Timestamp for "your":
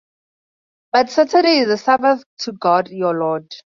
2.89-3.13